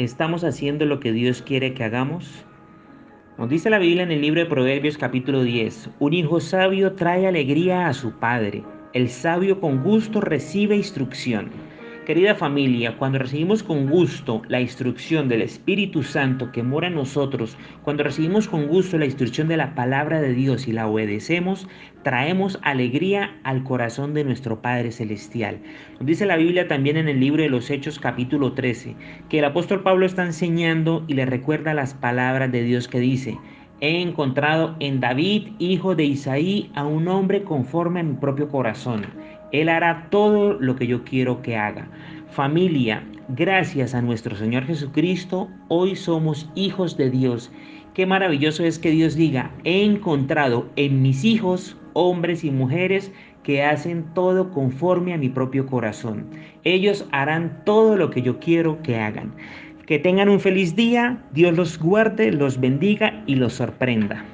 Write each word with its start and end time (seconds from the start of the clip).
¿Estamos 0.00 0.44
haciendo 0.44 0.86
lo 0.86 0.98
que 0.98 1.12
Dios 1.12 1.42
quiere 1.42 1.74
que 1.74 1.84
hagamos? 1.84 2.26
Nos 3.36 3.50
dice 3.50 3.68
la 3.68 3.78
Biblia 3.78 4.02
en 4.02 4.10
el 4.10 4.22
libro 4.22 4.40
de 4.40 4.46
Proverbios 4.46 4.96
capítulo 4.96 5.42
10, 5.42 5.90
un 5.98 6.14
hijo 6.14 6.40
sabio 6.40 6.94
trae 6.94 7.26
alegría 7.26 7.86
a 7.86 7.92
su 7.92 8.12
padre, 8.12 8.64
el 8.94 9.10
sabio 9.10 9.60
con 9.60 9.82
gusto 9.82 10.22
recibe 10.22 10.74
instrucción. 10.74 11.50
Querida 12.10 12.34
familia, 12.34 12.96
cuando 12.96 13.20
recibimos 13.20 13.62
con 13.62 13.88
gusto 13.88 14.42
la 14.48 14.60
instrucción 14.60 15.28
del 15.28 15.42
Espíritu 15.42 16.02
Santo 16.02 16.50
que 16.50 16.64
mora 16.64 16.88
en 16.88 16.96
nosotros, 16.96 17.56
cuando 17.84 18.02
recibimos 18.02 18.48
con 18.48 18.66
gusto 18.66 18.98
la 18.98 19.04
instrucción 19.04 19.46
de 19.46 19.56
la 19.56 19.76
palabra 19.76 20.20
de 20.20 20.34
Dios 20.34 20.66
y 20.66 20.72
la 20.72 20.88
obedecemos, 20.88 21.68
traemos 22.02 22.58
alegría 22.62 23.38
al 23.44 23.62
corazón 23.62 24.12
de 24.12 24.24
nuestro 24.24 24.60
Padre 24.60 24.90
Celestial. 24.90 25.60
Nos 26.00 26.06
dice 26.06 26.26
la 26.26 26.36
Biblia 26.36 26.66
también 26.66 26.96
en 26.96 27.08
el 27.08 27.20
libro 27.20 27.44
de 27.44 27.48
los 27.48 27.70
Hechos 27.70 28.00
capítulo 28.00 28.54
13, 28.54 28.96
que 29.28 29.38
el 29.38 29.44
apóstol 29.44 29.84
Pablo 29.84 30.04
está 30.04 30.24
enseñando 30.24 31.04
y 31.06 31.14
le 31.14 31.26
recuerda 31.26 31.74
las 31.74 31.94
palabras 31.94 32.50
de 32.50 32.64
Dios 32.64 32.88
que 32.88 32.98
dice, 32.98 33.38
he 33.80 34.00
encontrado 34.00 34.76
en 34.80 35.00
David, 35.00 35.48
hijo 35.58 35.94
de 35.94 36.04
Isaí, 36.04 36.70
a 36.74 36.84
un 36.84 37.08
hombre 37.08 37.44
conforme 37.44 38.00
a 38.00 38.02
mi 38.02 38.14
propio 38.14 38.48
corazón 38.48 39.06
él 39.52 39.68
hará 39.68 40.06
todo 40.10 40.54
lo 40.54 40.76
que 40.76 40.86
yo 40.86 41.04
quiero 41.04 41.42
que 41.42 41.56
haga. 41.56 41.88
Familia, 42.30 43.04
gracias 43.28 43.94
a 43.94 44.02
nuestro 44.02 44.36
Señor 44.36 44.64
Jesucristo, 44.64 45.48
hoy 45.68 45.96
somos 45.96 46.48
hijos 46.54 46.96
de 46.96 47.10
Dios. 47.10 47.50
Qué 47.94 48.06
maravilloso 48.06 48.64
es 48.64 48.78
que 48.78 48.90
Dios 48.90 49.16
diga, 49.16 49.50
he 49.64 49.84
encontrado 49.84 50.68
en 50.76 51.02
mis 51.02 51.24
hijos, 51.24 51.76
hombres 51.94 52.44
y 52.44 52.50
mujeres, 52.50 53.12
que 53.42 53.64
hacen 53.64 54.04
todo 54.14 54.50
conforme 54.50 55.14
a 55.14 55.18
mi 55.18 55.28
propio 55.28 55.66
corazón. 55.66 56.26
Ellos 56.62 57.06
harán 57.10 57.62
todo 57.64 57.96
lo 57.96 58.10
que 58.10 58.22
yo 58.22 58.38
quiero 58.38 58.80
que 58.82 58.96
hagan. 58.96 59.32
Que 59.90 59.98
tengan 59.98 60.28
un 60.28 60.38
feliz 60.38 60.76
día, 60.76 61.18
Dios 61.32 61.52
los 61.56 61.76
guarde, 61.76 62.30
los 62.30 62.60
bendiga 62.60 63.24
y 63.26 63.34
los 63.34 63.54
sorprenda. 63.54 64.24